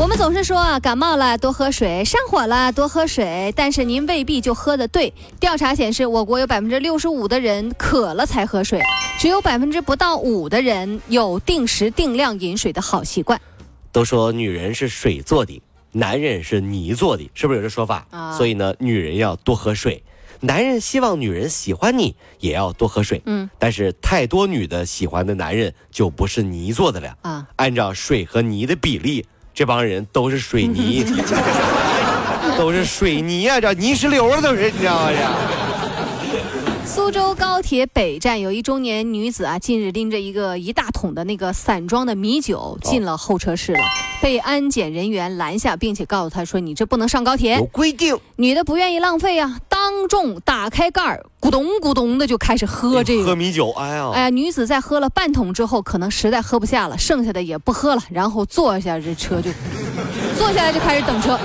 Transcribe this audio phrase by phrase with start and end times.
[0.00, 5.12] 我们总是说啊，感冒了多喝水，上火了多喝水，但是您未必就喝的对。
[5.40, 8.80] 调查显示，我国有百分之六十五的人渴了才喝水，
[9.18, 13.40] 只有百分之不到五的人有定时定量饮水的好习惯。
[13.90, 18.06] 都说女人是水做的，男人是泥做的，是不是有这说法？
[18.10, 20.04] 啊所以呢，女人要多喝水。
[20.40, 23.20] 男人希望女人喜欢你，也要多喝水。
[23.26, 27.16] 嗯，但是太多女的喜欢的男人就不是泥做的了。
[27.22, 29.26] 啊，按照水和泥的比例，
[29.58, 31.04] 这帮人都是水泥，
[32.56, 35.10] 都是水泥啊，这泥石流啊，都是你知道吗？
[35.10, 35.18] 这
[36.98, 43.78] 苏州高铁北站有一中年女子啊，近日拎着一个一大桶的那个散装的米酒进了候车室了，
[44.20, 47.64] 被安检人员拦下，并且告诉她说：“你这不能上高铁有。
[47.66, 59.52] 规定，”女的不愿意浪费啊，当众打开盖儿，咕咚咕咚的就开始喝这个喝米酒，哎呀，哎呀，女子在喝了半桶之后，可能实在喝不下了，剩下的也不喝了，然后坐下，这车就
[60.36, 61.38] 坐下来就开始等车。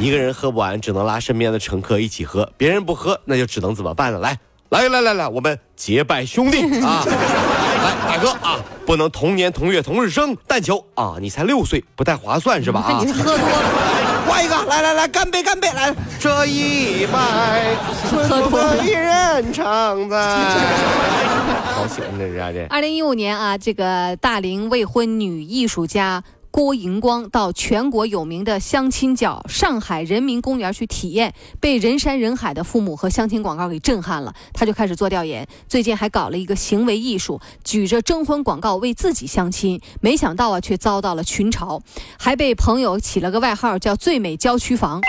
[0.00, 4.18] 一个人喝不完，只能拉身边的乘客一起喝，别人不喝，那就只能怎么办呢？
[4.18, 4.38] 来，
[4.70, 7.04] 来来来来，我们结拜兄弟 啊！
[7.04, 12.80] 来，大哥啊，不能同年同月同日生，但求啊，你才六岁，不太划算是吧？
[12.80, 17.76] 啊 你，喝多了，换一个，来来来，干杯干杯，来，这一拜，
[18.10, 20.16] 喝多了一人常在。
[21.76, 22.66] 高兴这是啊这。
[22.70, 26.24] 二零一五年啊，这个大龄未婚女艺术家。
[26.50, 34.34] 郭荧光到全国有名的相亲角上海人民公园去体验，被人山人海的父母和相亲广告给震撼了。
[34.52, 41.80] 他就开始做调研，最近还搞了一个行为艺术，举着征婚广告为自己相亲，没想到啊，却遭到了群嘲，
[42.18, 45.00] 还被朋友起了个外号叫“最美郊区房”。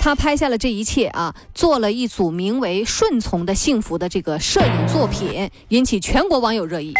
[0.00, 6.94] 他拍下了这一切啊，做了一组名为《顺从的幸福》的这个摄影作品，引起全国网友热议。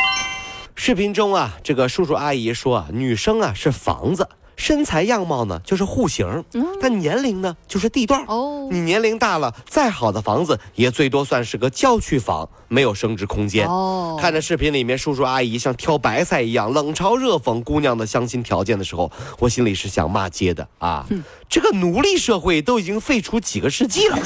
[0.76, 6.44] 视频中啊，这个叔叔阿姨说啊，女生啊是房子，身材样貌呢就是户型，
[6.80, 8.24] 但年龄呢就是地段。
[8.26, 13.66] 哦你年龄大了，再好的房子也最多算是个郊区房，没有升值空间。
[13.68, 21.06] 哦看着视频里面叔叔阿姨像挑白菜一样冷嘲热讽姑娘的相亲条件的时候，我心里是想骂街的啊！
[21.48, 24.18] 这个奴隶社会都已经废除几个世纪了，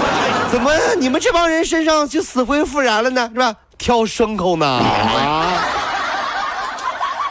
[0.52, 3.30] 怎么你们这帮人身上就死灰复燃了呢？
[3.32, 3.56] 是吧？
[3.78, 5.64] 挑牲口呢 啊！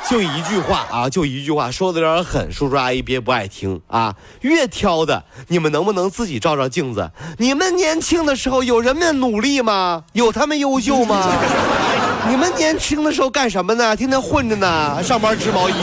[0.10, 4.14] 就一句话啊，就一句话，说的有点狠，叔叔阿姨别不爱听啊。
[4.42, 7.10] 越挑的，你们能不能自己照照镜子？
[7.38, 10.04] 你们年轻的时候有人们努力吗？
[10.14, 11.32] 有他们优秀吗？
[12.30, 13.96] 你们年轻的时候干什么呢？
[13.96, 15.74] 天天混着呢，上班织毛衣，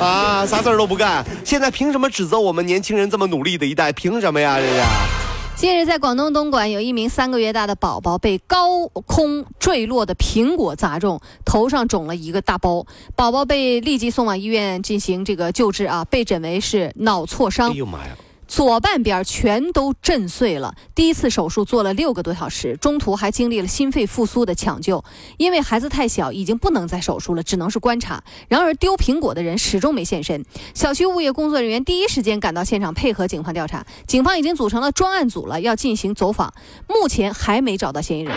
[0.00, 1.24] 啊，啥事儿都不干。
[1.44, 3.92] 现在凭什么指责我们年轻人这么努力的一代？
[3.92, 4.58] 凭什么呀？
[4.58, 5.25] 这是。
[5.56, 12.86] 近日，在广东东莞，有一名三个月大的宝宝被高空坠落的苹果砸中，头上肿了一个大包。
[13.16, 18.14] 宝宝被立即送往医院进行这个救治啊，被诊为是脑挫哎伤，呦妈呀！
[18.46, 20.74] 左半边全都震碎了。
[20.94, 25.04] 第一次手术做了六个多小时，中途还经历了心肺复苏的抢救。
[25.36, 28.22] 因为孩子太小，已经不能再手术了，只能是观察。
[28.48, 30.44] 然而丢苹果的人始终没现身。
[30.74, 36.54] 小区物业工作人员第一时间赶到现场配合警方调查，警方已经组成了专案组了，要进行走访。
[36.88, 38.34] 目前还没找到嫌疑人。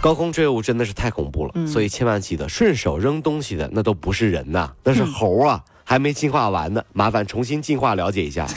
[0.00, 6.80] 高空坠物真的是太恐怖了，所以千万记得，顺手扔东西的那都不是人呐，那是猴啊，还没进化完呢。
[6.92, 8.46] 麻烦重新进化了解一下。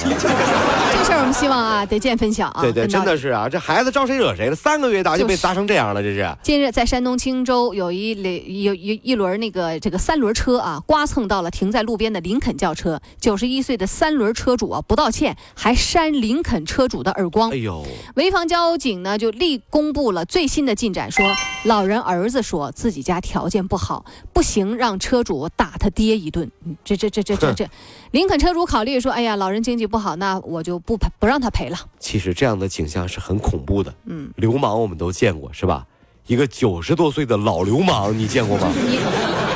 [0.96, 2.62] 这事儿我们希望啊得见分晓啊。
[2.62, 4.56] 对对，真的是啊，这孩子招谁惹谁了？
[4.56, 6.38] 三个月大就被砸成这样了，这是。
[6.44, 13.02] 近日，在山东青州有一轮有一一轮那个这个三轮车啊，刮蹭到了停在路边的林肯轿车。
[13.20, 17.56] 九十一岁的三轮车主啊，不道歉，还扇林肯车主的耳光哎。
[17.56, 17.84] 呦，
[18.16, 21.26] 潍坊交警呢就立公布了最新的进展，说
[21.64, 26.50] 老人儿子说自己家条件不好，不行让车主打他爹一顿。
[26.86, 27.70] 这这这这这这 这，
[28.12, 31.78] 林肯车主考虑说，哎呀，老人经济不好，那我就不赔不让他赔了。
[32.00, 33.94] 其实这样的景象是很恐怖的。
[34.06, 35.86] 嗯，流氓我们都见过，是吧？
[36.28, 38.68] 一个九十多岁的老流氓，你见过吗？
[38.88, 39.00] 你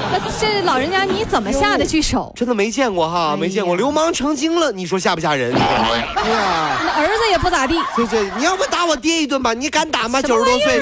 [0.10, 2.32] 那这老人家你怎么下得去手？
[2.36, 3.76] 真的没见过哈，没见过。
[3.76, 5.54] 流氓成精了，你说吓不吓人？
[5.54, 7.76] 哎呀，那儿子也不咋地。
[7.96, 9.54] 对对，你要不打我爹一顿吧？
[9.54, 10.22] 你敢打吗？
[10.22, 10.82] 九十多岁。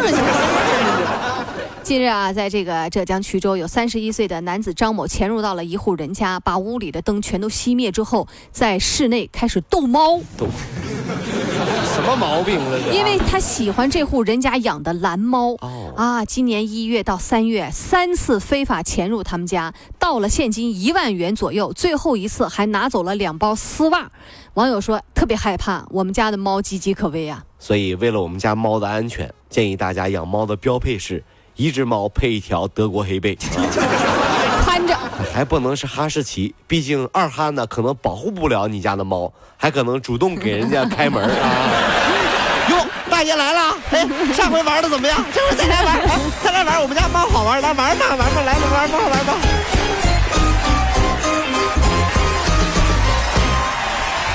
[1.85, 10.19] 近日啊，在这个浙江衢州，有三十一岁的男子张某潜入到了一户人家，把屋里的灯全都熄灭之后，在室内开始逗猫。
[10.35, 10.47] 逗
[11.93, 12.79] 什么么毛病了？
[12.91, 15.51] 因为他喜欢这户人家养的蓝猫。
[15.61, 24.11] 哦啊，今年一月到三月三次非法潜入他们家，盗了现金一万元左右，最后一次还拿走了两包丝袜。
[24.55, 27.43] 网友说特别害怕，我们家的猫岌岌可危啊。
[27.59, 31.23] 所以为了我们家猫的安全，建议大家养猫的标配是
[31.55, 33.37] 一只猫配一条德国黑背。
[34.65, 34.97] 看着
[35.33, 41.49] 还不能是哈士奇，毕竟二哈呢可能保护不了你家的猫，还可能主动给人家开门啊！
[42.69, 43.75] 哟，大爷来了！
[43.91, 45.23] 哎，上回玩的怎么样？
[45.33, 49.33] 这回再来玩，哎，再来玩，我们家猫好玩，来玩吧，玩吧，来吧，玩吧，玩吧。